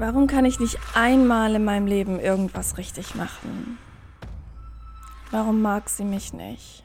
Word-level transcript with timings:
Warum 0.00 0.26
kann 0.28 0.46
ich 0.46 0.58
nicht 0.58 0.78
einmal 0.94 1.54
in 1.54 1.62
meinem 1.62 1.86
Leben 1.86 2.18
irgendwas 2.18 2.78
richtig 2.78 3.14
machen? 3.16 3.76
Warum 5.30 5.60
mag 5.60 5.90
sie 5.90 6.04
mich 6.04 6.32
nicht? 6.32 6.84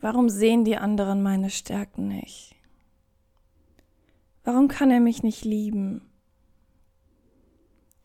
Warum 0.00 0.28
sehen 0.28 0.64
die 0.64 0.76
anderen 0.76 1.20
meine 1.20 1.50
Stärken 1.50 2.06
nicht? 2.06 2.54
Warum 4.44 4.68
kann 4.68 4.92
er 4.92 5.00
mich 5.00 5.24
nicht 5.24 5.44
lieben? 5.44 6.00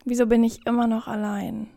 Wieso 0.04 0.26
bin 0.26 0.42
ich 0.42 0.66
immer 0.66 0.88
noch 0.88 1.06
allein? 1.06 1.68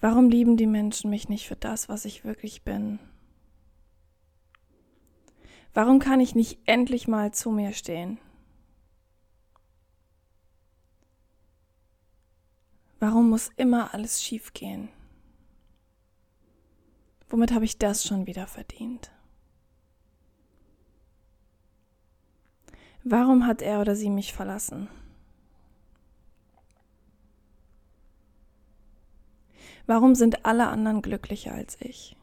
Warum 0.00 0.30
lieben 0.30 0.56
die 0.56 0.66
Menschen 0.66 1.10
mich 1.10 1.28
nicht 1.28 1.48
für 1.48 1.56
das, 1.56 1.90
was 1.90 2.06
ich 2.06 2.24
wirklich 2.24 2.62
bin? 2.62 2.98
Warum 5.78 6.00
kann 6.00 6.18
ich 6.18 6.34
nicht 6.34 6.58
endlich 6.66 7.06
mal 7.06 7.32
zu 7.32 7.52
mir 7.52 7.72
stehen? 7.72 8.18
Warum 12.98 13.30
muss 13.30 13.52
immer 13.56 13.94
alles 13.94 14.20
schiefgehen? 14.20 14.88
Womit 17.28 17.52
habe 17.52 17.64
ich 17.64 17.78
das 17.78 18.04
schon 18.04 18.26
wieder 18.26 18.48
verdient? 18.48 19.12
Warum 23.04 23.46
hat 23.46 23.62
er 23.62 23.80
oder 23.80 23.94
sie 23.94 24.10
mich 24.10 24.32
verlassen? 24.32 24.88
Warum 29.86 30.16
sind 30.16 30.44
alle 30.44 30.66
anderen 30.66 31.02
glücklicher 31.02 31.54
als 31.54 31.80
ich? 31.80 32.17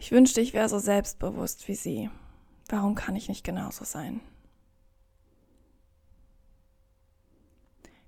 Ich 0.00 0.10
wünschte, 0.12 0.40
ich 0.40 0.54
wäre 0.54 0.68
so 0.68 0.78
selbstbewusst 0.78 1.68
wie 1.68 1.74
sie. 1.74 2.10
Warum 2.70 2.94
kann 2.94 3.16
ich 3.16 3.28
nicht 3.28 3.44
genauso 3.44 3.84
sein? 3.84 4.22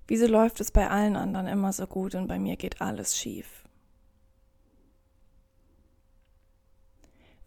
Wieso 0.07 0.25
läuft 0.25 0.59
es 0.59 0.71
bei 0.71 0.89
allen 0.89 1.15
anderen 1.15 1.45
immer 1.45 1.71
so 1.71 1.85
gut 1.85 2.15
und 2.15 2.27
bei 2.27 2.39
mir 2.39 2.57
geht 2.57 2.81
alles 2.81 3.15
schief? 3.15 3.63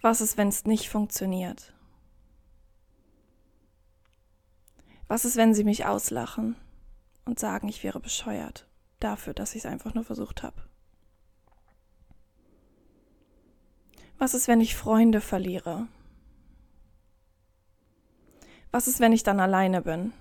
Was 0.00 0.20
ist, 0.20 0.36
wenn 0.36 0.48
es 0.48 0.64
nicht 0.64 0.88
funktioniert? 0.88 1.74
Was 5.08 5.24
ist, 5.24 5.36
wenn 5.36 5.54
sie 5.54 5.64
mich 5.64 5.86
auslachen 5.86 6.54
und 7.24 7.40
sagen, 7.40 7.66
ich 7.66 7.82
wäre 7.82 7.98
bescheuert 7.98 8.68
dafür, 9.00 9.34
dass 9.34 9.56
ich 9.56 9.64
es 9.64 9.66
einfach 9.66 9.94
nur 9.94 10.04
versucht 10.04 10.44
habe? 10.44 10.62
Was 14.18 14.34
ist, 14.34 14.48
wenn 14.48 14.60
ich 14.60 14.74
Freunde 14.74 15.20
verliere? 15.20 15.88
Was 18.70 18.88
ist, 18.88 19.00
wenn 19.00 19.12
ich 19.12 19.22
dann 19.22 19.40
alleine 19.40 19.82
bin? 19.82 20.12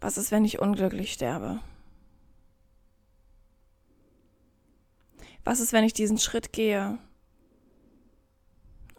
Was 0.00 0.18
ist, 0.18 0.30
wenn 0.30 0.44
ich 0.44 0.58
unglücklich 0.58 1.12
sterbe? 1.12 1.60
Was 5.44 5.60
ist, 5.60 5.72
wenn 5.72 5.84
ich 5.84 5.92
diesen 5.92 6.18
Schritt 6.18 6.52
gehe 6.52 6.98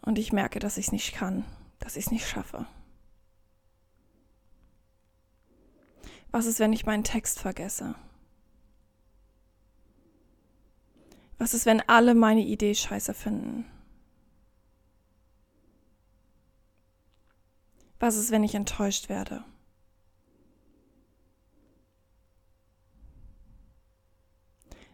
und 0.02 0.18
ich 0.18 0.32
merke, 0.32 0.60
dass 0.60 0.78
ich 0.78 0.86
es 0.86 0.92
nicht 0.92 1.14
kann, 1.14 1.44
dass 1.78 1.96
ich 1.96 2.06
es 2.06 2.10
nicht 2.10 2.26
schaffe? 2.26 2.66
Was 6.30 6.46
ist, 6.46 6.58
wenn 6.58 6.72
ich 6.72 6.86
meinen 6.86 7.04
Text 7.04 7.38
vergesse? 7.38 7.94
Was 11.38 11.54
ist, 11.54 11.66
wenn 11.66 11.80
alle 11.88 12.14
meine 12.14 12.44
Idee 12.44 12.74
scheiße 12.74 13.14
finden? 13.14 13.64
Was 18.00 18.16
ist, 18.16 18.30
wenn 18.30 18.44
ich 18.44 18.54
enttäuscht 18.54 19.08
werde? 19.08 19.44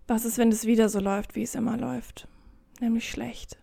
Was 0.06 0.26
ist, 0.26 0.36
wenn 0.36 0.52
es 0.52 0.66
wieder 0.66 0.90
so 0.90 1.00
läuft, 1.00 1.34
wie 1.34 1.42
es 1.42 1.54
immer 1.54 1.78
läuft, 1.78 2.28
nämlich 2.80 3.08
schlecht? 3.08 3.58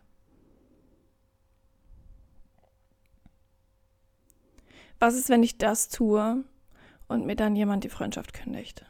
Was 5.00 5.16
ist, 5.16 5.30
wenn 5.30 5.44
ich 5.44 5.58
das 5.58 5.90
tue 5.90 6.44
und 7.08 7.26
mir 7.26 7.36
dann 7.36 7.56
jemand 7.56 7.84
die 7.84 7.90
Freundschaft 7.90 8.34
kündigt? 8.34 8.86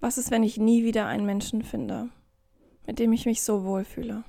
Was 0.00 0.18
ist, 0.18 0.30
wenn 0.30 0.42
ich 0.42 0.58
nie 0.58 0.84
wieder 0.84 1.06
einen 1.06 1.26
Menschen 1.26 1.62
finde, 1.62 2.10
mit 2.86 2.98
dem 2.98 3.12
ich 3.12 3.26
mich 3.26 3.42
so 3.42 3.64
wohlfühle? 3.64 4.24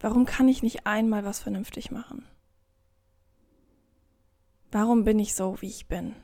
Warum 0.00 0.24
kann 0.24 0.48
ich 0.48 0.62
nicht 0.62 0.86
einmal 0.86 1.24
was 1.24 1.40
vernünftig 1.40 1.90
machen? 1.90 2.26
Warum 4.72 5.04
bin 5.04 5.18
ich 5.18 5.34
so, 5.34 5.60
wie 5.60 5.68
ich 5.68 5.86
bin? 5.86 6.16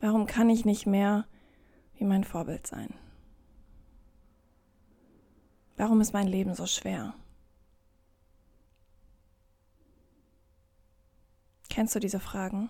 Warum 0.00 0.26
kann 0.26 0.50
ich 0.50 0.64
nicht 0.64 0.86
mehr 0.86 1.26
wie 1.94 2.04
mein 2.04 2.24
Vorbild 2.24 2.66
sein? 2.66 2.92
Warum 5.76 6.00
ist 6.00 6.12
mein 6.12 6.26
Leben 6.26 6.54
so 6.54 6.66
schwer? 6.66 7.14
Kennst 11.70 11.94
du 11.94 12.00
diese 12.00 12.20
Fragen? 12.20 12.68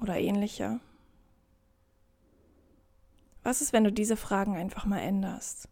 Oder 0.00 0.18
ähnliche? 0.18 0.80
Was 3.42 3.60
ist, 3.60 3.72
wenn 3.72 3.84
du 3.84 3.92
diese 3.92 4.16
Fragen 4.16 4.56
einfach 4.56 4.84
mal 4.84 5.00
änderst? 5.00 5.68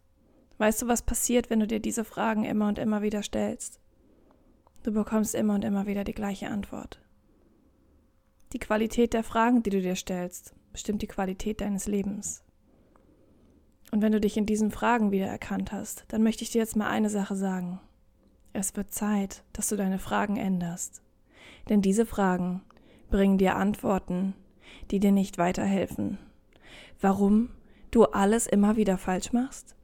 Weißt 0.57 0.81
du, 0.81 0.87
was 0.87 1.01
passiert, 1.01 1.49
wenn 1.49 1.59
du 1.59 1.67
dir 1.67 1.79
diese 1.79 2.03
Fragen 2.03 2.43
immer 2.43 2.67
und 2.67 2.79
immer 2.79 3.01
wieder 3.01 3.23
stellst? 3.23 3.79
Du 4.83 4.91
bekommst 4.91 5.35
immer 5.35 5.55
und 5.55 5.63
immer 5.63 5.87
wieder 5.87 6.03
die 6.03 6.13
gleiche 6.13 6.49
Antwort. 6.49 6.99
Die 8.53 8.59
Qualität 8.59 9.13
der 9.13 9.23
Fragen, 9.23 9.61
die 9.61 9.69
du 9.69 9.81
dir 9.81 9.95
stellst, 9.95 10.53
bestimmt 10.71 11.01
die 11.01 11.07
Qualität 11.07 11.61
deines 11.61 11.87
Lebens. 11.87 12.43
Und 13.91 14.01
wenn 14.01 14.11
du 14.11 14.19
dich 14.19 14.37
in 14.37 14.45
diesen 14.45 14.71
Fragen 14.71 15.11
wiedererkannt 15.11 15.71
hast, 15.71 16.05
dann 16.09 16.23
möchte 16.23 16.43
ich 16.43 16.51
dir 16.51 16.59
jetzt 16.59 16.75
mal 16.75 16.89
eine 16.89 17.09
Sache 17.09 17.35
sagen. 17.35 17.79
Es 18.53 18.75
wird 18.75 18.93
Zeit, 18.93 19.43
dass 19.53 19.69
du 19.69 19.75
deine 19.75 19.99
Fragen 19.99 20.37
änderst. 20.37 21.01
Denn 21.69 21.81
diese 21.81 22.05
Fragen 22.05 22.63
bringen 23.09 23.37
dir 23.37 23.55
Antworten, 23.55 24.33
die 24.91 24.99
dir 24.99 25.11
nicht 25.11 25.37
weiterhelfen. 25.37 26.17
Warum 27.01 27.49
du 27.91 28.05
alles 28.05 28.47
immer 28.47 28.75
wieder 28.75 28.97
falsch 28.97 29.33
machst? 29.33 29.75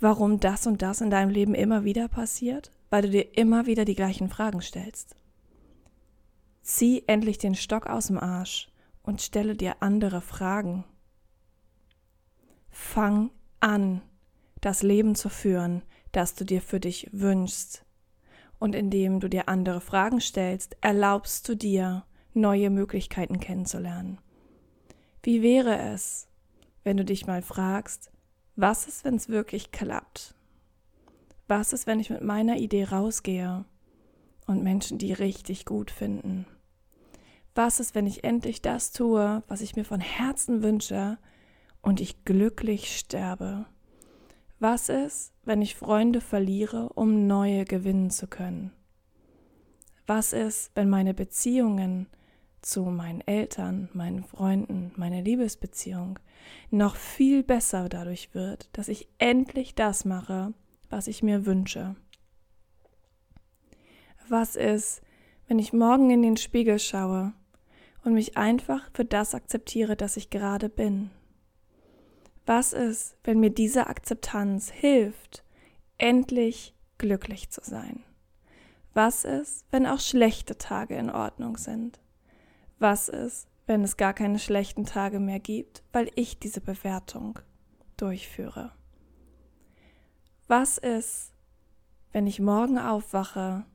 Warum 0.00 0.40
das 0.40 0.66
und 0.66 0.82
das 0.82 1.00
in 1.00 1.10
deinem 1.10 1.30
Leben 1.30 1.54
immer 1.54 1.84
wieder 1.84 2.08
passiert? 2.08 2.70
Weil 2.90 3.02
du 3.02 3.10
dir 3.10 3.36
immer 3.36 3.66
wieder 3.66 3.84
die 3.84 3.94
gleichen 3.94 4.28
Fragen 4.28 4.62
stellst. 4.62 5.14
Zieh 6.62 7.04
endlich 7.06 7.38
den 7.38 7.54
Stock 7.54 7.86
aus 7.86 8.08
dem 8.08 8.18
Arsch 8.18 8.68
und 9.02 9.22
stelle 9.22 9.54
dir 9.54 9.76
andere 9.80 10.20
Fragen. 10.20 10.84
Fang 12.70 13.30
an, 13.60 14.02
das 14.60 14.82
Leben 14.82 15.14
zu 15.14 15.28
führen, 15.28 15.82
das 16.12 16.34
du 16.34 16.44
dir 16.44 16.60
für 16.60 16.80
dich 16.80 17.08
wünschst. 17.12 17.84
Und 18.58 18.74
indem 18.74 19.20
du 19.20 19.28
dir 19.28 19.48
andere 19.48 19.80
Fragen 19.80 20.20
stellst, 20.20 20.76
erlaubst 20.80 21.48
du 21.48 21.54
dir, 21.54 22.04
neue 22.38 22.70
Möglichkeiten 22.70 23.40
kennenzulernen. 23.40 24.18
Wie 25.22 25.42
wäre 25.42 25.78
es, 25.78 26.28
wenn 26.84 26.96
du 26.96 27.04
dich 27.04 27.26
mal 27.26 27.42
fragst, 27.42 28.10
was 28.56 28.88
ist, 28.88 29.04
wenn 29.04 29.14
es 29.14 29.28
wirklich 29.28 29.70
klappt? 29.70 30.34
Was 31.46 31.72
ist, 31.72 31.86
wenn 31.86 32.00
ich 32.00 32.10
mit 32.10 32.22
meiner 32.22 32.56
Idee 32.56 32.84
rausgehe 32.84 33.64
und 34.46 34.62
Menschen 34.62 34.98
die 34.98 35.12
richtig 35.12 35.64
gut 35.64 35.90
finden? 35.90 36.46
Was 37.54 37.80
ist, 37.80 37.94
wenn 37.94 38.06
ich 38.06 38.24
endlich 38.24 38.62
das 38.62 38.92
tue, 38.92 39.42
was 39.48 39.60
ich 39.60 39.76
mir 39.76 39.84
von 39.84 40.00
Herzen 40.00 40.62
wünsche 40.62 41.18
und 41.82 42.00
ich 42.00 42.24
glücklich 42.24 42.96
sterbe? 42.96 43.66
Was 44.60 44.88
ist, 44.88 45.32
wenn 45.44 45.62
ich 45.62 45.76
Freunde 45.76 46.20
verliere, 46.20 46.88
um 46.94 47.26
neue 47.26 47.64
gewinnen 47.64 48.10
zu 48.10 48.26
können? 48.26 48.72
Was 50.06 50.32
ist, 50.32 50.72
wenn 50.74 50.88
meine 50.88 51.14
Beziehungen 51.14 52.08
zu 52.62 52.84
meinen 52.84 53.20
Eltern, 53.20 53.88
meinen 53.92 54.24
Freunden, 54.24 54.92
meine 54.96 55.22
Liebesbeziehung 55.22 56.18
noch 56.70 56.96
viel 56.96 57.42
besser 57.42 57.88
dadurch 57.88 58.34
wird, 58.34 58.68
dass 58.72 58.88
ich 58.88 59.08
endlich 59.18 59.74
das 59.74 60.04
mache, 60.04 60.52
was 60.90 61.06
ich 61.06 61.22
mir 61.22 61.46
wünsche? 61.46 61.96
Was 64.28 64.56
ist, 64.56 65.02
wenn 65.46 65.58
ich 65.58 65.72
morgen 65.72 66.10
in 66.10 66.22
den 66.22 66.36
Spiegel 66.36 66.78
schaue 66.78 67.32
und 68.04 68.14
mich 68.14 68.36
einfach 68.36 68.90
für 68.92 69.04
das 69.04 69.34
akzeptiere, 69.34 69.96
das 69.96 70.16
ich 70.16 70.30
gerade 70.30 70.68
bin? 70.68 71.10
Was 72.44 72.72
ist, 72.72 73.16
wenn 73.24 73.40
mir 73.40 73.50
diese 73.50 73.86
Akzeptanz 73.86 74.70
hilft, 74.70 75.44
endlich 75.98 76.74
glücklich 76.96 77.50
zu 77.50 77.60
sein? 77.62 78.02
Was 78.94 79.24
ist, 79.24 79.66
wenn 79.70 79.86
auch 79.86 80.00
schlechte 80.00 80.56
Tage 80.56 80.96
in 80.96 81.10
Ordnung 81.10 81.56
sind? 81.56 82.00
Was 82.78 83.08
ist, 83.08 83.48
wenn 83.66 83.82
es 83.82 83.96
gar 83.96 84.14
keine 84.14 84.38
schlechten 84.38 84.84
Tage 84.84 85.18
mehr 85.18 85.40
gibt, 85.40 85.82
weil 85.92 86.10
ich 86.14 86.38
diese 86.38 86.60
Bewertung 86.60 87.40
durchführe? 87.96 88.72
Was 90.46 90.78
ist, 90.78 91.32
wenn 92.12 92.26
ich 92.26 92.40
morgen 92.40 92.78
aufwache 92.78 93.66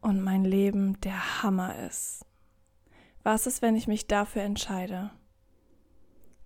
und 0.00 0.22
mein 0.22 0.44
Leben 0.44 0.98
der 1.02 1.42
Hammer 1.42 1.78
ist? 1.86 2.24
Was 3.22 3.46
ist, 3.46 3.60
wenn 3.60 3.76
ich 3.76 3.86
mich 3.86 4.06
dafür 4.06 4.42
entscheide? 4.42 5.10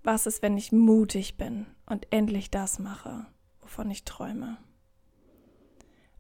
Was 0.03 0.27
ist, 0.27 0.43
wenn 0.43 0.57
ich 0.57 0.73
mutig 0.73 1.37
bin 1.37 1.67
und 1.87 2.13
endlich 2.13 2.51
das 2.51 2.81
mache, 2.81 3.27
wovon 3.61 3.89
ich 3.91 4.05
träume? 4.05 4.59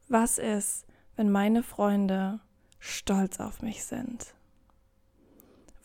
Was 0.08 0.38
ist, 0.38 0.87
wenn 1.17 1.31
meine 1.31 1.64
Freunde 1.64 2.38
stolz 2.79 3.40
auf 3.40 3.62
mich 3.62 3.84
sind? 3.84 4.34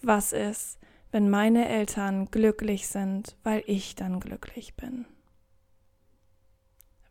Was 0.01 0.31
ist, 0.33 0.79
wenn 1.11 1.29
meine 1.29 1.67
Eltern 1.67 2.25
glücklich 2.29 2.87
sind, 2.87 3.35
weil 3.43 3.63
ich 3.65 3.95
dann 3.95 4.19
glücklich 4.19 4.75
bin? 4.75 5.05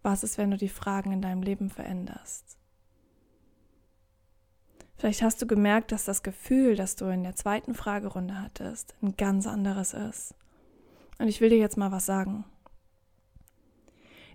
Was 0.03 0.23
ist, 0.23 0.39
wenn 0.39 0.53
du 0.53 0.57
die 0.57 0.69
Fragen 0.69 1.13
in 1.13 1.23
deinem 1.23 1.43
Leben 1.43 1.69
veränderst? 1.69 2.57
Vielleicht 4.97 5.23
hast 5.23 5.43
du 5.43 5.47
gemerkt, 5.47 5.93
dass 5.93 6.05
das 6.05 6.23
Gefühl, 6.23 6.75
das 6.77 6.97
du 6.97 7.07
in 7.07 7.23
der 7.23 7.37
zweiten 7.37 7.75
Fragerunde 7.75 8.41
hattest, 8.41 8.95
ein 9.03 9.17
ganz 9.17 9.47
anderes 9.47 9.93
ist. 9.93 10.35
Und 11.19 11.29
ich 11.29 11.41
will 11.41 11.51
dir 11.51 11.59
jetzt 11.59 11.77
mal 11.77 11.93
was 11.93 12.07
sagen. 12.07 12.45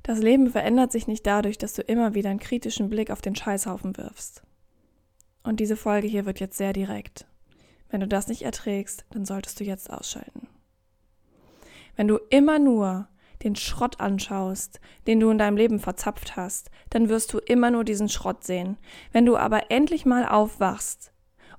Das 0.03 0.19
Leben 0.19 0.50
verändert 0.50 0.92
sich 0.92 1.07
nicht 1.07 1.25
dadurch, 1.25 1.57
dass 1.57 1.74
du 1.74 1.81
immer 1.83 2.13
wieder 2.15 2.30
einen 2.30 2.39
kritischen 2.39 2.89
Blick 2.89 3.12
auf 3.12 3.21
den 3.21 3.36
Scheißhaufen 3.36 3.98
wirfst. 3.98 4.44
Und 5.44 5.59
diese 5.59 5.75
Folge 5.75 6.07
hier 6.07 6.25
wird 6.25 6.39
jetzt 6.39 6.57
sehr 6.57 6.74
direkt. 6.74 7.25
Wenn 7.91 7.99
du 7.99 8.07
das 8.07 8.27
nicht 8.27 8.41
erträgst, 8.41 9.05
dann 9.11 9.25
solltest 9.25 9.59
du 9.59 9.63
jetzt 9.63 9.91
ausschalten. 9.91 10.47
Wenn 11.95 12.07
du 12.07 12.17
immer 12.29 12.57
nur 12.57 13.07
den 13.43 13.55
Schrott 13.55 13.99
anschaust, 13.99 14.79
den 15.07 15.19
du 15.19 15.29
in 15.29 15.38
deinem 15.38 15.57
Leben 15.57 15.79
verzapft 15.79 16.35
hast, 16.35 16.71
dann 16.89 17.09
wirst 17.09 17.33
du 17.33 17.39
immer 17.39 17.69
nur 17.69 17.83
diesen 17.83 18.07
Schrott 18.07 18.43
sehen. 18.43 18.77
Wenn 19.11 19.25
du 19.25 19.35
aber 19.35 19.71
endlich 19.71 20.05
mal 20.05 20.25
aufwachst 20.25 21.11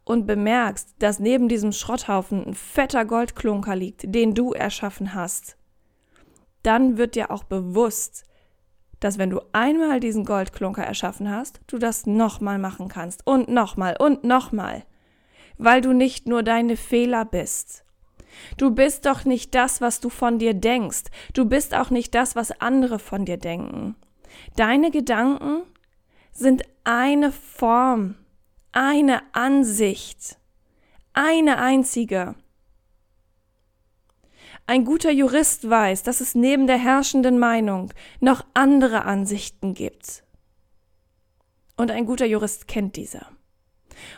und 0.05 0.27
bemerkst, 0.27 0.95
dass 1.01 1.19
neben 1.19 1.49
diesem 1.49 1.73
Schrotthaufen 1.73 2.45
ein 2.47 2.55
fetter 2.55 3.05
Goldklunker 3.05 3.77
liegt, 3.77 4.15
den 4.15 4.35
du 4.35 4.53
erschaffen 4.53 5.15
hast, 5.15 5.57
dann 6.63 6.97
wird 6.97 7.15
dir 7.15 7.31
auch 7.31 7.45
bewusst, 7.45 8.25
dass 9.01 9.19
wenn 9.19 9.31
du 9.31 9.41
einmal 9.53 9.99
diesen 9.99 10.25
Goldklunker 10.25 10.85
erschaffen 10.85 11.29
hast, 11.29 11.61
du 11.67 11.79
das 11.79 12.07
nochmal 12.07 12.59
machen 12.59 12.89
kannst 12.89 13.27
und 13.27 13.49
nochmal 13.49 13.97
und 13.99 14.23
nochmal, 14.23 14.85
weil 15.65 15.81
du 15.81 15.93
nicht 15.93 16.27
nur 16.27 16.43
deine 16.43 16.77
Fehler 16.77 17.25
bist. 17.25 17.85
Du 18.57 18.73
bist 18.73 19.07
doch 19.07 19.25
nicht 19.25 19.55
das, 19.55 19.81
was 19.81 20.01
du 20.01 20.09
von 20.09 20.39
dir 20.39 20.55
denkst. 20.55 21.05
Du 21.35 21.45
bist 21.45 21.75
auch 21.75 21.91
nicht 21.91 22.15
das, 22.15 22.35
was 22.35 22.61
andere 22.61 22.99
von 22.99 23.25
dir 23.25 23.37
denken. 23.37 23.95
Deine 24.57 24.91
Gedanken 24.91 25.63
sind 26.33 26.63
eine 26.85 27.31
Form, 27.31 28.17
eine 28.73 29.23
Ansicht, 29.35 30.39
eine 31.13 31.59
einzige. 31.59 32.35
Ein 34.67 34.85
guter 34.85 35.11
Jurist 35.11 35.69
weiß, 35.69 36.03
dass 36.03 36.21
es 36.21 36.35
neben 36.35 36.67
der 36.67 36.79
herrschenden 36.79 37.39
Meinung 37.39 37.93
noch 38.21 38.45
andere 38.55 39.05
Ansichten 39.05 39.75
gibt. 39.75 40.25
Und 41.77 41.91
ein 41.91 42.07
guter 42.07 42.27
Jurist 42.27 42.67
kennt 42.67 42.97
diese. 42.97 43.27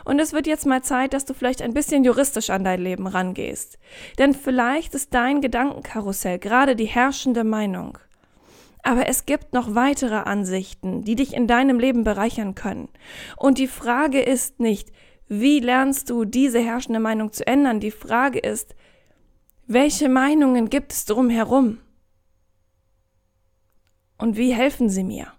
Und 0.04 0.18
es 0.18 0.32
wird 0.32 0.46
jetzt 0.46 0.66
mal 0.66 0.82
Zeit, 0.82 1.12
dass 1.12 1.24
du 1.24 1.34
vielleicht 1.34 1.62
ein 1.62 1.74
bisschen 1.74 2.04
juristisch 2.04 2.50
an 2.50 2.64
dein 2.64 2.80
Leben 2.80 3.06
rangehst. 3.06 3.78
Denn 4.18 4.34
vielleicht 4.34 4.94
ist 4.94 5.14
dein 5.14 5.40
Gedankenkarussell 5.40 6.38
gerade 6.38 6.76
die 6.76 6.86
herrschende 6.86 7.44
Meinung. 7.44 7.98
Aber 8.82 9.08
es 9.08 9.24
gibt 9.24 9.54
noch 9.54 9.74
weitere 9.74 10.14
Ansichten, 10.14 11.02
die 11.04 11.14
dich 11.14 11.34
in 11.34 11.46
deinem 11.46 11.78
Leben 11.78 12.04
bereichern 12.04 12.54
können. 12.54 12.88
Und 13.36 13.58
die 13.58 13.68
Frage 13.68 14.20
ist 14.20 14.60
nicht, 14.60 14.92
wie 15.26 15.60
lernst 15.60 16.10
du 16.10 16.24
diese 16.24 16.60
herrschende 16.60 17.00
Meinung 17.00 17.32
zu 17.32 17.46
ändern? 17.46 17.80
Die 17.80 17.90
Frage 17.90 18.38
ist, 18.38 18.74
welche 19.66 20.10
Meinungen 20.10 20.68
gibt 20.68 20.92
es 20.92 21.06
drumherum? 21.06 21.78
Und 24.18 24.36
wie 24.36 24.52
helfen 24.52 24.88
sie 24.88 25.04
mir? 25.04 25.33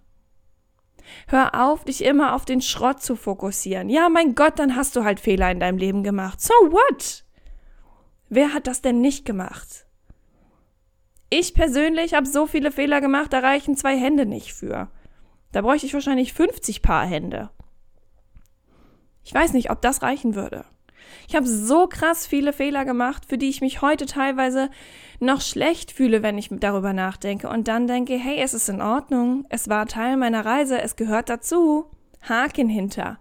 Hör 1.28 1.68
auf, 1.68 1.84
dich 1.86 2.04
immer 2.04 2.34
auf 2.34 2.46
den 2.46 2.62
Schrott 2.62 3.02
zu 3.02 3.16
fokussieren. 3.16 3.90
Ja, 3.90 4.10
mein 4.10 4.36
Gott, 4.36 4.60
dann 4.60 4.76
hast 4.76 4.96
du 4.96 5.04
halt 5.04 5.20
Fehler 5.20 5.52
in 5.52 5.60
deinem 5.60 5.78
Leben 5.78 6.04
gemacht. 6.04 6.42
So 6.42 6.54
what? 6.54 7.24
Wer 8.30 8.54
hat 8.54 8.68
das 8.68 8.82
denn 8.82 9.02
nicht 9.02 9.26
gemacht? 9.26 9.86
Ich 11.30 11.54
persönlich 11.54 12.14
habe 12.14 12.28
so 12.28 12.48
viele 12.48 12.72
Fehler 12.72 13.02
gemacht, 13.02 13.34
da 13.34 13.40
reichen 13.40 13.76
zwei 13.76 13.98
Hände 13.98 14.26
nicht 14.26 14.54
für. 14.54 14.90
Da 15.52 15.62
bräuchte 15.62 15.88
ich 15.88 15.94
wahrscheinlich 15.94 16.34
50 16.34 16.82
Paar 16.82 17.06
Hände. 17.06 17.50
Ich 19.24 19.34
weiß 19.34 19.54
nicht, 19.54 19.72
ob 19.72 19.82
das 19.82 20.02
reichen 20.02 20.36
würde. 20.36 20.66
Ich 21.28 21.36
habe 21.36 21.48
so 21.48 21.88
krass 21.88 22.28
viele 22.28 22.54
Fehler 22.54 22.86
gemacht, 22.86 23.26
für 23.28 23.38
die 23.38 23.50
ich 23.50 23.62
mich 23.62 23.82
heute 23.82 24.06
teilweise 24.06 24.70
noch 25.20 25.42
schlecht 25.42 25.92
fühle, 25.92 26.24
wenn 26.24 26.38
ich 26.38 26.50
darüber 26.52 26.94
nachdenke 26.94 27.50
und 27.50 27.68
dann 27.68 27.88
denke, 27.88 28.16
hey, 28.18 28.40
es 28.40 28.54
ist 28.54 28.70
in 28.70 28.82
Ordnung, 28.82 29.46
es 29.50 29.70
war 29.70 29.86
Teil 29.88 30.18
meiner 30.18 30.46
Reise, 30.46 30.82
es 30.82 30.96
gehört 30.96 31.30
dazu. 31.30 31.86
Haken 32.28 32.70
hinter. 32.70 33.20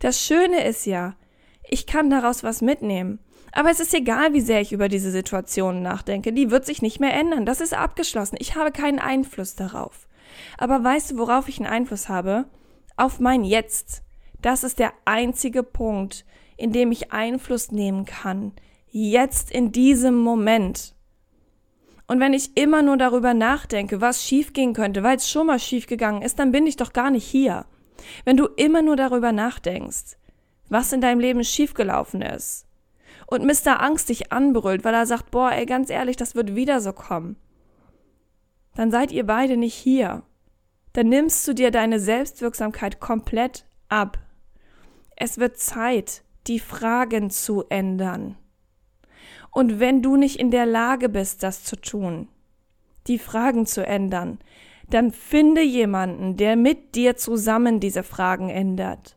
Das 0.00 0.20
Schöne 0.20 0.64
ist 0.64 0.86
ja, 0.86 1.14
ich 1.68 1.86
kann 1.86 2.10
daraus 2.10 2.42
was 2.44 2.62
mitnehmen. 2.62 3.18
Aber 3.52 3.70
es 3.70 3.78
ist 3.78 3.94
egal, 3.94 4.32
wie 4.32 4.40
sehr 4.40 4.60
ich 4.60 4.72
über 4.72 4.88
diese 4.88 5.12
Situation 5.12 5.80
nachdenke, 5.80 6.32
die 6.32 6.50
wird 6.50 6.66
sich 6.66 6.82
nicht 6.82 6.98
mehr 6.98 7.14
ändern. 7.14 7.46
Das 7.46 7.60
ist 7.60 7.72
abgeschlossen. 7.72 8.36
Ich 8.40 8.56
habe 8.56 8.72
keinen 8.72 8.98
Einfluss 8.98 9.54
darauf. 9.54 10.08
Aber 10.58 10.82
weißt 10.82 11.12
du, 11.12 11.18
worauf 11.18 11.48
ich 11.48 11.58
einen 11.58 11.72
Einfluss 11.72 12.08
habe? 12.08 12.46
Auf 12.96 13.20
mein 13.20 13.44
Jetzt. 13.44 14.02
Das 14.42 14.64
ist 14.64 14.78
der 14.78 14.92
einzige 15.04 15.62
Punkt, 15.62 16.24
in 16.56 16.72
dem 16.72 16.92
ich 16.92 17.12
Einfluss 17.12 17.72
nehmen 17.72 18.04
kann. 18.04 18.52
Jetzt 18.88 19.50
in 19.50 19.72
diesem 19.72 20.16
Moment. 20.16 20.94
Und 22.06 22.20
wenn 22.20 22.34
ich 22.34 22.56
immer 22.56 22.82
nur 22.82 22.96
darüber 22.96 23.34
nachdenke, 23.34 24.00
was 24.00 24.22
schiefgehen 24.22 24.74
könnte, 24.74 25.02
weil 25.02 25.16
es 25.16 25.28
schon 25.28 25.46
mal 25.46 25.58
schiefgegangen 25.58 26.22
ist, 26.22 26.38
dann 26.38 26.52
bin 26.52 26.66
ich 26.66 26.76
doch 26.76 26.92
gar 26.92 27.10
nicht 27.10 27.26
hier. 27.26 27.66
Wenn 28.24 28.36
du 28.36 28.46
immer 28.46 28.82
nur 28.82 28.96
darüber 28.96 29.32
nachdenkst, 29.32 30.16
was 30.68 30.92
in 30.92 31.00
deinem 31.00 31.20
Leben 31.20 31.42
schiefgelaufen 31.44 32.22
ist, 32.22 32.66
und 33.26 33.44
Mr. 33.44 33.80
Angst 33.80 34.10
dich 34.10 34.32
anbrüllt, 34.32 34.84
weil 34.84 34.94
er 34.94 35.06
sagt, 35.06 35.30
boah, 35.30 35.50
ey, 35.50 35.64
ganz 35.64 35.88
ehrlich, 35.88 36.16
das 36.16 36.34
wird 36.34 36.54
wieder 36.54 36.80
so 36.80 36.92
kommen, 36.92 37.36
dann 38.74 38.90
seid 38.90 39.12
ihr 39.12 39.24
beide 39.24 39.56
nicht 39.56 39.74
hier. 39.74 40.22
Dann 40.92 41.08
nimmst 41.08 41.46
du 41.48 41.54
dir 41.54 41.70
deine 41.70 42.00
Selbstwirksamkeit 42.00 43.00
komplett 43.00 43.66
ab. 43.88 44.18
Es 45.16 45.38
wird 45.38 45.58
Zeit, 45.58 46.23
die 46.46 46.58
Fragen 46.58 47.30
zu 47.30 47.64
ändern. 47.68 48.36
Und 49.50 49.80
wenn 49.80 50.02
du 50.02 50.16
nicht 50.16 50.38
in 50.38 50.50
der 50.50 50.66
Lage 50.66 51.08
bist, 51.08 51.42
das 51.42 51.64
zu 51.64 51.76
tun, 51.76 52.28
die 53.06 53.18
Fragen 53.18 53.66
zu 53.66 53.86
ändern, 53.86 54.38
dann 54.88 55.12
finde 55.12 55.62
jemanden, 55.62 56.36
der 56.36 56.56
mit 56.56 56.94
dir 56.94 57.16
zusammen 57.16 57.80
diese 57.80 58.02
Fragen 58.02 58.50
ändert. 58.50 59.16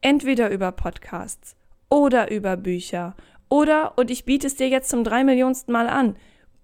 Entweder 0.00 0.50
über 0.50 0.72
Podcasts 0.72 1.56
oder 1.90 2.30
über 2.30 2.56
Bücher 2.56 3.14
oder, 3.48 3.98
und 3.98 4.10
ich 4.10 4.24
biete 4.24 4.46
es 4.46 4.56
dir 4.56 4.68
jetzt 4.68 4.88
zum 4.88 5.04
drei 5.04 5.24
Millionsten 5.24 5.72
Mal 5.72 5.88
an, 5.88 6.16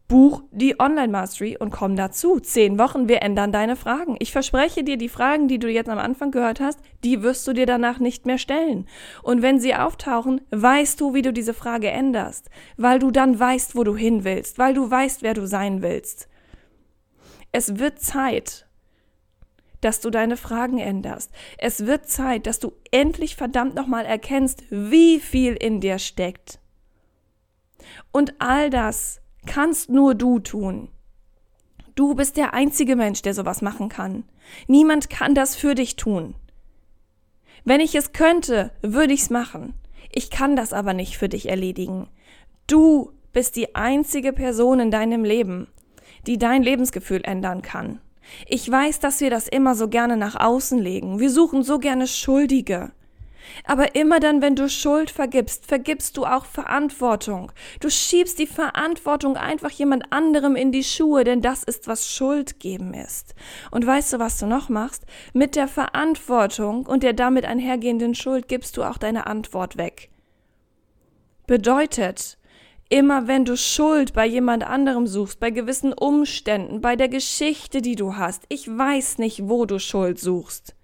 Buch 0.08 0.44
die 0.52 0.78
Online 0.78 1.08
Mastery 1.08 1.56
und 1.58 1.70
komm 1.70 1.96
dazu. 1.96 2.38
Zehn 2.38 2.78
Wochen, 2.78 3.08
wir 3.08 3.22
ändern 3.22 3.50
deine 3.50 3.75
Fragen. 3.75 4.16
Ich 4.20 4.30
verspreche 4.30 4.84
dir, 4.84 4.96
die 4.96 5.08
Fragen, 5.08 5.48
die 5.48 5.58
du 5.58 5.68
jetzt 5.68 5.90
am 5.90 5.98
Anfang 5.98 6.30
gehört 6.30 6.60
hast, 6.60 6.78
die 7.02 7.22
wirst 7.22 7.46
du 7.48 7.52
dir 7.52 7.66
danach 7.66 7.98
nicht 7.98 8.25
mehr 8.25 8.38
stellen. 8.38 8.86
Und 9.22 9.42
wenn 9.42 9.58
sie 9.58 9.75
auftauchen, 9.75 10.40
weißt 10.50 11.00
du, 11.00 11.14
wie 11.14 11.22
du 11.22 11.32
diese 11.32 11.54
Frage 11.54 11.90
änderst, 11.90 12.50
weil 12.76 13.00
du 13.00 13.10
dann 13.10 13.38
weißt, 13.38 13.75
wo 13.75 13.82
du 13.82 13.96
hin 13.96 14.22
willst, 14.22 14.58
weil 14.58 14.75
du 14.75 14.88
weißt, 14.88 15.22
wer 15.22 15.34
du 15.34 15.46
sein 15.46 15.82
willst. 15.82 16.28
Es 17.50 17.78
wird 17.78 18.00
Zeit, 18.00 18.66
dass 19.80 20.00
du 20.00 20.10
deine 20.10 20.36
Fragen 20.36 20.78
änderst. 20.78 21.32
Es 21.58 21.84
wird 21.84 22.08
Zeit, 22.08 22.46
dass 22.46 22.60
du 22.60 22.72
endlich 22.92 23.34
verdammt 23.34 23.75
nochmal 23.75 24.04
erkennst, 24.04 24.64
wie 24.70 25.18
viel 25.18 25.54
in 25.54 25.80
dir 25.80 25.98
steckt. 25.98 26.60
Und 28.12 28.34
all 28.40 28.70
das 28.70 29.20
kannst 29.46 29.90
nur 29.90 30.14
du 30.14 30.38
tun. 30.38 30.88
Du 31.94 32.14
bist 32.14 32.36
der 32.36 32.52
einzige 32.52 32.94
Mensch, 32.94 33.22
der 33.22 33.32
sowas 33.32 33.62
machen 33.62 33.88
kann. 33.88 34.24
Niemand 34.66 35.08
kann 35.08 35.34
das 35.34 35.56
für 35.56 35.74
dich 35.74 35.96
tun. 35.96 36.34
Wenn 37.64 37.80
ich 37.80 37.94
es 37.94 38.12
könnte, 38.12 38.70
würde 38.82 39.14
ich's 39.14 39.30
machen. 39.30 39.74
Ich 40.12 40.30
kann 40.30 40.56
das 40.56 40.72
aber 40.72 40.92
nicht 40.92 41.16
für 41.16 41.28
dich 41.28 41.48
erledigen. 41.48 42.08
Du 42.66 43.12
bist 43.32 43.56
die 43.56 43.74
einzige 43.74 44.32
Person 44.32 44.80
in 44.80 44.90
deinem 44.90 45.24
Leben, 45.24 45.68
die 46.26 46.38
dein 46.38 46.62
Lebensgefühl 46.62 47.22
ändern 47.24 47.62
kann. 47.62 48.00
Ich 48.46 48.70
weiß, 48.70 49.00
dass 49.00 49.20
wir 49.20 49.30
das 49.30 49.48
immer 49.48 49.74
so 49.74 49.88
gerne 49.88 50.16
nach 50.16 50.36
außen 50.36 50.78
legen. 50.78 51.18
Wir 51.18 51.30
suchen 51.30 51.62
so 51.62 51.78
gerne 51.78 52.06
Schuldige. 52.06 52.92
Aber 53.64 53.94
immer 53.94 54.20
dann, 54.20 54.42
wenn 54.42 54.56
du 54.56 54.68
Schuld 54.68 55.10
vergibst, 55.10 55.66
vergibst 55.66 56.16
du 56.16 56.24
auch 56.24 56.44
Verantwortung. 56.44 57.52
Du 57.80 57.90
schiebst 57.90 58.38
die 58.38 58.46
Verantwortung 58.46 59.36
einfach 59.36 59.70
jemand 59.70 60.12
anderem 60.12 60.56
in 60.56 60.72
die 60.72 60.84
Schuhe, 60.84 61.24
denn 61.24 61.42
das 61.42 61.62
ist, 61.62 61.88
was 61.88 62.10
Schuld 62.10 62.60
geben 62.60 62.94
ist. 62.94 63.34
Und 63.70 63.86
weißt 63.86 64.14
du, 64.14 64.18
was 64.18 64.38
du 64.38 64.46
noch 64.46 64.68
machst? 64.68 65.04
Mit 65.32 65.56
der 65.56 65.68
Verantwortung 65.68 66.86
und 66.86 67.02
der 67.02 67.12
damit 67.12 67.44
einhergehenden 67.44 68.14
Schuld 68.14 68.48
gibst 68.48 68.76
du 68.76 68.82
auch 68.82 68.98
deine 68.98 69.26
Antwort 69.26 69.76
weg. 69.76 70.10
Bedeutet, 71.46 72.38
Immer 72.88 73.26
wenn 73.26 73.44
du 73.44 73.56
Schuld 73.56 74.12
bei 74.12 74.24
jemand 74.24 74.62
anderem 74.64 75.08
suchst, 75.08 75.40
bei 75.40 75.50
gewissen 75.50 75.92
Umständen, 75.92 76.80
bei 76.80 76.94
der 76.94 77.08
Geschichte, 77.08 77.82
die 77.82 77.96
du 77.96 78.14
hast, 78.14 78.44
ich 78.48 78.68
weiß 78.68 79.18
nicht, 79.18 79.48
wo 79.48 79.66
du 79.66 79.80
Schuld 79.80 80.20
suchst 80.20 80.75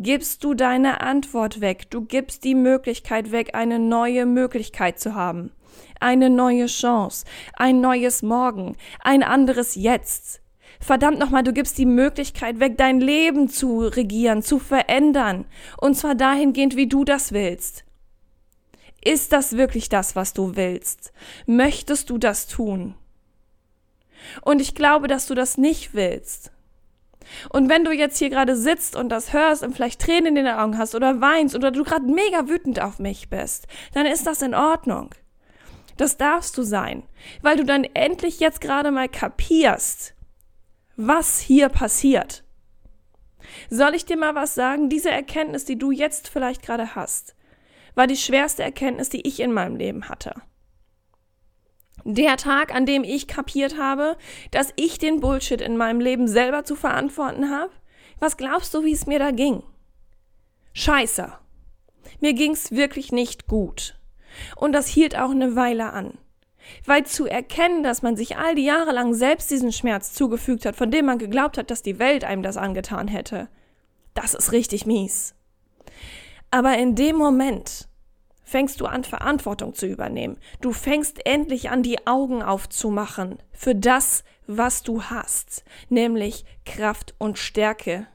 gibst 0.00 0.42
du 0.42 0.54
deine 0.54 1.02
Antwort 1.02 1.60
weg. 1.60 1.90
Du 1.90 2.00
gibst 2.00 2.44
die 2.44 2.54
Möglichkeit 2.54 3.30
weg, 3.30 3.54
eine 3.54 3.78
neue 3.78 4.26
Möglichkeit 4.26 4.98
zu 4.98 5.14
haben. 5.14 5.52
Eine 6.00 6.30
neue 6.30 6.66
Chance, 6.66 7.26
ein 7.54 7.80
neues 7.80 8.22
Morgen, 8.22 8.76
ein 9.00 9.22
anderes 9.22 9.74
Jetzt. 9.74 10.40
Verdammt 10.80 11.18
nochmal, 11.18 11.42
du 11.42 11.52
gibst 11.52 11.76
die 11.76 11.86
Möglichkeit 11.86 12.58
weg, 12.58 12.78
dein 12.78 13.00
Leben 13.00 13.48
zu 13.50 13.80
regieren, 13.80 14.42
zu 14.42 14.58
verändern. 14.58 15.44
Und 15.78 15.94
zwar 15.94 16.14
dahingehend, 16.14 16.74
wie 16.74 16.86
du 16.86 17.04
das 17.04 17.32
willst. 17.32 17.84
Ist 19.04 19.32
das 19.32 19.56
wirklich 19.58 19.90
das, 19.90 20.16
was 20.16 20.32
du 20.32 20.56
willst? 20.56 21.12
Möchtest 21.46 22.08
du 22.08 22.16
das 22.16 22.46
tun? 22.46 22.94
Und 24.42 24.60
ich 24.60 24.74
glaube, 24.74 25.06
dass 25.08 25.26
du 25.26 25.34
das 25.34 25.58
nicht 25.58 25.94
willst. 25.94 26.50
Und 27.48 27.68
wenn 27.68 27.84
du 27.84 27.92
jetzt 27.92 28.18
hier 28.18 28.30
gerade 28.30 28.56
sitzt 28.56 28.96
und 28.96 29.08
das 29.08 29.32
hörst 29.32 29.62
und 29.62 29.74
vielleicht 29.74 30.00
Tränen 30.00 30.36
in 30.36 30.44
den 30.44 30.48
Augen 30.48 30.78
hast 30.78 30.94
oder 30.94 31.20
weinst 31.20 31.54
oder 31.54 31.70
du 31.70 31.84
gerade 31.84 32.06
mega 32.06 32.48
wütend 32.48 32.80
auf 32.80 32.98
mich 32.98 33.30
bist, 33.30 33.66
dann 33.94 34.06
ist 34.06 34.26
das 34.26 34.42
in 34.42 34.54
Ordnung. 34.54 35.14
Das 35.96 36.16
darfst 36.16 36.56
du 36.56 36.62
sein, 36.62 37.02
weil 37.42 37.56
du 37.56 37.64
dann 37.64 37.84
endlich 37.84 38.40
jetzt 38.40 38.60
gerade 38.60 38.90
mal 38.90 39.08
kapierst, 39.08 40.14
was 40.96 41.38
hier 41.38 41.68
passiert. 41.68 42.44
Soll 43.68 43.94
ich 43.94 44.04
dir 44.04 44.16
mal 44.16 44.34
was 44.34 44.54
sagen? 44.54 44.88
Diese 44.88 45.10
Erkenntnis, 45.10 45.64
die 45.64 45.78
du 45.78 45.90
jetzt 45.90 46.28
vielleicht 46.28 46.62
gerade 46.62 46.94
hast, 46.94 47.34
war 47.94 48.06
die 48.06 48.16
schwerste 48.16 48.62
Erkenntnis, 48.62 49.08
die 49.08 49.26
ich 49.26 49.40
in 49.40 49.52
meinem 49.52 49.76
Leben 49.76 50.08
hatte. 50.08 50.34
Der 52.04 52.36
Tag, 52.36 52.74
an 52.74 52.86
dem 52.86 53.04
ich 53.04 53.26
kapiert 53.26 53.78
habe, 53.78 54.16
dass 54.50 54.72
ich 54.76 54.98
den 54.98 55.20
Bullshit 55.20 55.60
in 55.60 55.76
meinem 55.76 56.00
Leben 56.00 56.28
selber 56.28 56.64
zu 56.64 56.74
verantworten 56.76 57.50
habe? 57.50 57.70
Was 58.18 58.36
glaubst 58.36 58.74
du, 58.74 58.84
wie 58.84 58.92
es 58.92 59.06
mir 59.06 59.18
da 59.18 59.30
ging? 59.30 59.62
Scheiße. 60.72 61.32
Mir 62.20 62.34
ging's 62.34 62.70
wirklich 62.72 63.12
nicht 63.12 63.46
gut. 63.46 63.98
Und 64.56 64.72
das 64.72 64.86
hielt 64.86 65.16
auch 65.16 65.30
eine 65.30 65.56
Weile 65.56 65.92
an. 65.92 66.18
Weil 66.84 67.04
zu 67.04 67.26
erkennen, 67.26 67.82
dass 67.82 68.02
man 68.02 68.16
sich 68.16 68.36
all 68.36 68.54
die 68.54 68.64
Jahre 68.64 68.92
lang 68.92 69.14
selbst 69.14 69.50
diesen 69.50 69.72
Schmerz 69.72 70.12
zugefügt 70.12 70.66
hat, 70.66 70.76
von 70.76 70.90
dem 70.90 71.06
man 71.06 71.18
geglaubt 71.18 71.58
hat, 71.58 71.70
dass 71.70 71.82
die 71.82 71.98
Welt 71.98 72.24
einem 72.24 72.42
das 72.42 72.56
angetan 72.56 73.08
hätte, 73.08 73.48
das 74.14 74.34
ist 74.34 74.52
richtig 74.52 74.86
mies. 74.86 75.34
Aber 76.50 76.76
in 76.76 76.94
dem 76.94 77.16
Moment, 77.16 77.88
fängst 78.50 78.80
du 78.80 78.86
an, 78.86 79.04
Verantwortung 79.04 79.74
zu 79.74 79.86
übernehmen. 79.86 80.36
Du 80.60 80.72
fängst 80.72 81.24
endlich 81.24 81.70
an, 81.70 81.84
die 81.84 82.04
Augen 82.08 82.42
aufzumachen 82.42 83.38
für 83.52 83.76
das, 83.76 84.24
was 84.48 84.82
du 84.82 85.04
hast, 85.04 85.62
nämlich 85.88 86.44
Kraft 86.66 87.14
und 87.18 87.38
Stärke, 87.38 88.08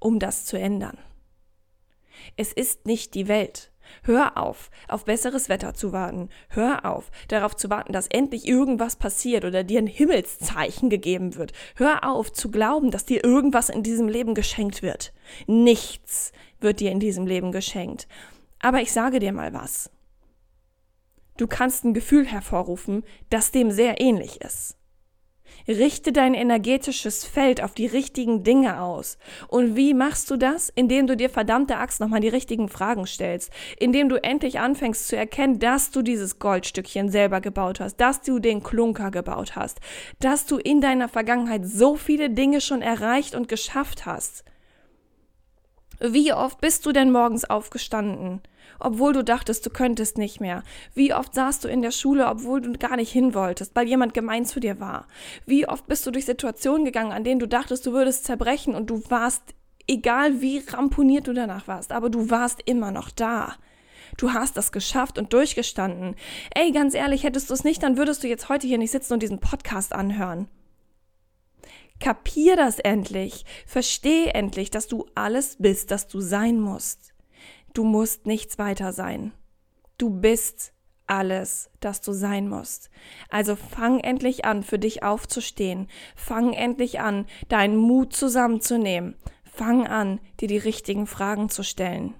um 0.00 0.18
das 0.18 0.44
zu 0.44 0.58
ändern. 0.58 0.98
Es 2.36 2.52
ist 2.52 2.84
nicht 2.84 3.14
die 3.14 3.28
Welt. 3.28 3.70
Hör 4.02 4.36
auf, 4.36 4.70
auf 4.88 5.04
besseres 5.04 5.48
Wetter 5.48 5.72
zu 5.72 5.92
warten. 5.92 6.28
Hör 6.48 6.84
auf, 6.84 7.12
darauf 7.28 7.54
zu 7.54 7.70
warten, 7.70 7.92
dass 7.92 8.08
endlich 8.08 8.48
irgendwas 8.48 8.96
passiert 8.96 9.44
oder 9.44 9.62
dir 9.62 9.78
ein 9.78 9.86
Himmelszeichen 9.86 10.90
gegeben 10.90 11.36
wird. 11.36 11.52
Hör 11.76 12.02
auf 12.02 12.32
zu 12.32 12.50
glauben, 12.50 12.90
dass 12.90 13.04
dir 13.04 13.22
irgendwas 13.22 13.68
in 13.68 13.84
diesem 13.84 14.08
Leben 14.08 14.34
geschenkt 14.34 14.82
wird. 14.82 15.12
Nichts 15.46 16.32
wird 16.58 16.80
dir 16.80 16.90
in 16.90 16.98
diesem 16.98 17.28
Leben 17.28 17.52
geschenkt. 17.52 18.08
Aber 18.60 18.80
ich 18.80 18.92
sage 18.92 19.18
dir 19.18 19.32
mal 19.32 19.52
was. 19.52 19.90
Du 21.36 21.46
kannst 21.46 21.84
ein 21.84 21.94
Gefühl 21.94 22.26
hervorrufen, 22.26 23.04
das 23.28 23.50
dem 23.50 23.70
sehr 23.70 24.00
ähnlich 24.00 24.40
ist. 24.40 24.76
Richte 25.68 26.12
dein 26.12 26.34
energetisches 26.34 27.24
Feld 27.24 27.62
auf 27.62 27.74
die 27.74 27.86
richtigen 27.86 28.44
Dinge 28.44 28.80
aus. 28.80 29.18
Und 29.48 29.76
wie 29.76 29.94
machst 29.94 30.30
du 30.30 30.36
das? 30.36 30.70
Indem 30.70 31.06
du 31.06 31.16
dir 31.16 31.28
verdammte 31.28 31.76
Axt 31.76 32.00
nochmal 32.00 32.20
die 32.20 32.28
richtigen 32.28 32.68
Fragen 32.68 33.06
stellst. 33.06 33.50
Indem 33.78 34.08
du 34.08 34.22
endlich 34.22 34.60
anfängst 34.60 35.08
zu 35.08 35.16
erkennen, 35.16 35.58
dass 35.58 35.90
du 35.90 36.02
dieses 36.02 36.38
Goldstückchen 36.38 37.10
selber 37.10 37.40
gebaut 37.40 37.80
hast, 37.80 37.96
dass 37.96 38.22
du 38.22 38.38
den 38.38 38.62
Klunker 38.62 39.10
gebaut 39.10 39.56
hast, 39.56 39.80
dass 40.20 40.46
du 40.46 40.58
in 40.58 40.80
deiner 40.80 41.08
Vergangenheit 41.08 41.66
so 41.66 41.96
viele 41.96 42.30
Dinge 42.30 42.60
schon 42.60 42.82
erreicht 42.82 43.34
und 43.34 43.48
geschafft 43.48 44.06
hast. 44.06 44.44
Wie 46.00 46.32
oft 46.32 46.60
bist 46.60 46.84
du 46.84 46.92
denn 46.92 47.10
morgens 47.10 47.44
aufgestanden, 47.44 48.40
obwohl 48.78 49.14
du 49.14 49.24
dachtest, 49.24 49.64
du 49.64 49.70
könntest 49.70 50.18
nicht 50.18 50.40
mehr? 50.40 50.62
Wie 50.94 51.14
oft 51.14 51.34
saßt 51.34 51.64
du 51.64 51.68
in 51.68 51.80
der 51.80 51.90
Schule, 51.90 52.26
obwohl 52.26 52.60
du 52.60 52.72
gar 52.72 52.96
nicht 52.96 53.10
hin 53.10 53.34
wolltest, 53.34 53.74
weil 53.74 53.88
jemand 53.88 54.12
gemein 54.12 54.44
zu 54.44 54.60
dir 54.60 54.78
war? 54.78 55.06
Wie 55.46 55.66
oft 55.66 55.86
bist 55.86 56.06
du 56.06 56.10
durch 56.10 56.26
Situationen 56.26 56.84
gegangen, 56.84 57.12
an 57.12 57.24
denen 57.24 57.40
du 57.40 57.48
dachtest, 57.48 57.86
du 57.86 57.92
würdest 57.92 58.26
zerbrechen 58.26 58.74
und 58.74 58.90
du 58.90 59.02
warst, 59.08 59.42
egal 59.88 60.42
wie 60.42 60.58
ramponiert 60.58 61.28
du 61.28 61.32
danach 61.32 61.66
warst, 61.66 61.92
aber 61.92 62.10
du 62.10 62.28
warst 62.28 62.60
immer 62.66 62.90
noch 62.90 63.10
da. 63.10 63.54
Du 64.18 64.32
hast 64.32 64.56
das 64.56 64.72
geschafft 64.72 65.18
und 65.18 65.32
durchgestanden. 65.32 66.14
Ey, 66.54 66.72
ganz 66.72 66.94
ehrlich, 66.94 67.24
hättest 67.24 67.48
du 67.48 67.54
es 67.54 67.64
nicht, 67.64 67.82
dann 67.82 67.96
würdest 67.96 68.22
du 68.22 68.28
jetzt 68.28 68.48
heute 68.48 68.66
hier 68.66 68.78
nicht 68.78 68.90
sitzen 68.90 69.14
und 69.14 69.22
diesen 69.22 69.40
Podcast 69.40 69.94
anhören. 69.94 70.48
Kapier 72.00 72.56
das 72.56 72.78
endlich. 72.78 73.44
Versteh 73.66 74.26
endlich, 74.28 74.70
dass 74.70 74.86
du 74.86 75.06
alles 75.14 75.56
bist, 75.58 75.90
das 75.90 76.08
du 76.08 76.20
sein 76.20 76.60
musst. 76.60 77.14
Du 77.72 77.84
musst 77.84 78.26
nichts 78.26 78.58
weiter 78.58 78.92
sein. 78.92 79.32
Du 79.98 80.10
bist 80.10 80.72
alles, 81.06 81.70
das 81.80 82.00
du 82.00 82.12
sein 82.12 82.48
musst. 82.48 82.90
Also 83.30 83.56
fang 83.56 84.00
endlich 84.00 84.44
an, 84.44 84.62
für 84.62 84.78
dich 84.78 85.02
aufzustehen. 85.02 85.88
Fang 86.14 86.52
endlich 86.52 87.00
an, 87.00 87.26
deinen 87.48 87.76
Mut 87.76 88.12
zusammenzunehmen. 88.12 89.16
Fang 89.44 89.86
an, 89.86 90.20
dir 90.40 90.48
die 90.48 90.58
richtigen 90.58 91.06
Fragen 91.06 91.48
zu 91.48 91.62
stellen. 91.62 92.14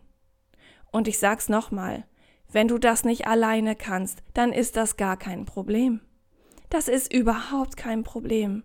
Und 0.90 1.08
ich 1.08 1.18
sag's 1.18 1.48
nochmal, 1.48 2.06
wenn 2.50 2.68
du 2.68 2.78
das 2.78 3.04
nicht 3.04 3.26
alleine 3.26 3.76
kannst, 3.76 4.22
dann 4.32 4.52
ist 4.52 4.76
das 4.76 4.96
gar 4.96 5.18
kein 5.18 5.44
Problem. 5.44 6.00
Das 6.70 6.88
ist 6.88 7.12
überhaupt 7.12 7.76
kein 7.76 8.04
Problem 8.04 8.62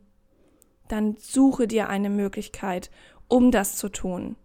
dann 0.92 1.16
suche 1.18 1.68
dir 1.68 1.90
eine 1.90 2.10
Möglichkeit, 2.10 2.90
um 3.28 3.52
das 3.52 3.76
zu 3.76 3.90
tun. 3.90 4.36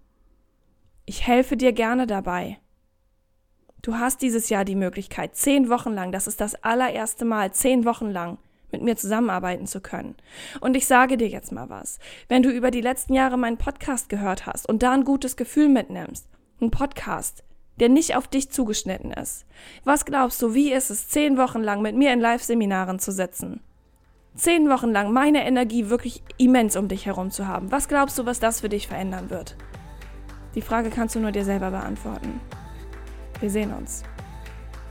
Ich 1.04 1.26
helfe 1.26 1.56
dir 1.56 1.72
gerne 1.72 2.06
dabei. 2.06 2.58
Du 3.82 3.94
hast 3.94 4.22
dieses 4.22 4.48
Jahr 4.48 4.64
die 4.64 4.74
Möglichkeit, 4.74 5.36
zehn 5.36 5.68
Wochen 5.68 5.92
lang, 5.92 6.10
das 6.10 6.26
ist 6.26 6.40
das 6.40 6.56
allererste 6.56 7.24
Mal, 7.24 7.52
zehn 7.52 7.84
Wochen 7.84 8.10
lang 8.10 8.38
mit 8.72 8.82
mir 8.82 8.96
zusammenarbeiten 8.96 9.66
zu 9.66 9.80
können. 9.80 10.16
Und 10.60 10.76
ich 10.76 10.86
sage 10.86 11.16
dir 11.16 11.28
jetzt 11.28 11.52
mal 11.52 11.68
was. 11.70 11.98
Wenn 12.28 12.42
du 12.42 12.50
über 12.50 12.70
die 12.70 12.80
letzten 12.80 13.14
Jahre 13.14 13.38
meinen 13.38 13.58
Podcast 13.58 14.08
gehört 14.08 14.46
hast 14.46 14.68
und 14.68 14.82
da 14.82 14.92
ein 14.92 15.04
gutes 15.04 15.36
Gefühl 15.36 15.68
mitnimmst, 15.68 16.26
ein 16.60 16.70
Podcast, 16.70 17.44
der 17.78 17.88
nicht 17.88 18.16
auf 18.16 18.26
dich 18.26 18.50
zugeschnitten 18.50 19.12
ist, 19.12 19.46
was 19.84 20.04
glaubst 20.04 20.42
du, 20.42 20.54
wie 20.54 20.72
ist 20.72 20.90
es, 20.90 21.08
zehn 21.08 21.36
Wochen 21.36 21.62
lang 21.62 21.82
mit 21.82 21.94
mir 21.94 22.12
in 22.12 22.20
Live-Seminaren 22.20 22.98
zu 22.98 23.12
sitzen? 23.12 23.60
Zehn 24.36 24.68
Wochen 24.68 24.92
lang 24.92 25.12
meine 25.12 25.44
Energie 25.44 25.88
wirklich 25.88 26.22
immens 26.36 26.76
um 26.76 26.88
dich 26.88 27.06
herum 27.06 27.30
zu 27.30 27.48
haben, 27.48 27.72
was 27.72 27.88
glaubst 27.88 28.18
du, 28.18 28.26
was 28.26 28.38
das 28.38 28.60
für 28.60 28.68
dich 28.68 28.86
verändern 28.86 29.30
wird? 29.30 29.56
Die 30.54 30.62
Frage 30.62 30.90
kannst 30.90 31.14
du 31.14 31.20
nur 31.20 31.32
dir 31.32 31.44
selber 31.44 31.70
beantworten. 31.70 32.40
Wir 33.40 33.50
sehen 33.50 33.72
uns. 33.74 34.02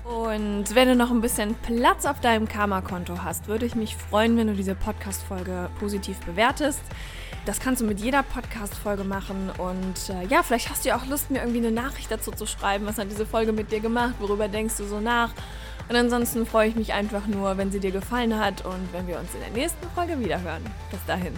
Und 0.04 0.76
wenn 0.76 0.88
du 0.88 0.96
noch 0.96 1.10
ein 1.10 1.22
bisschen 1.22 1.56
Platz 1.56 2.06
auf 2.06 2.20
deinem 2.20 2.48
Karma-Konto 2.48 3.24
hast, 3.24 3.48
würde 3.48 3.66
ich 3.66 3.74
mich 3.74 3.96
freuen, 3.96 4.38
wenn 4.38 4.46
du 4.46 4.54
diese 4.54 4.76
Podcast-Folge 4.76 5.70
positiv 5.80 6.20
bewertest. 6.20 6.82
Das 7.46 7.60
kannst 7.60 7.82
du 7.82 7.86
mit 7.86 8.00
jeder 8.00 8.22
Podcast-Folge 8.22 9.04
machen. 9.04 9.50
Und 9.58 10.10
äh, 10.10 10.28
ja, 10.28 10.44
vielleicht 10.44 10.70
hast 10.70 10.86
du 10.86 10.90
ja 10.90 10.98
auch 10.98 11.08
Lust, 11.08 11.32
mir 11.32 11.40
irgendwie 11.40 11.58
eine 11.58 11.72
Nachricht 11.72 12.12
dazu 12.12 12.32
zu 12.32 12.46
schreiben. 12.46 12.86
Was 12.86 13.00
hat 13.00 13.10
diese 13.10 13.26
Folge 13.26 13.52
mit 13.52 13.72
dir 13.72 13.80
gemacht? 13.80 14.14
Worüber 14.20 14.48
denkst 14.48 14.78
du 14.78 14.86
so 14.86 15.00
nach? 15.00 15.32
Und 15.88 15.96
ansonsten 15.96 16.46
freue 16.46 16.70
ich 16.70 16.76
mich 16.76 16.94
einfach 16.94 17.28
nur, 17.28 17.58
wenn 17.58 17.72
sie 17.72 17.80
dir 17.80 17.92
gefallen 17.92 18.40
hat 18.40 18.66
und 18.66 18.92
wenn 18.92 19.08
wir 19.08 19.20
uns 19.20 19.34
in 19.34 19.42
der 19.42 19.52
nächsten 19.52 19.88
Folge 19.92 20.20
wiederhören. 20.20 20.64
Bis 20.92 21.00
dahin. 21.06 21.34